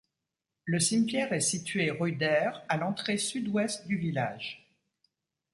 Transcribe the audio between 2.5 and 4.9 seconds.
à l'entrée sud-Ouest du village.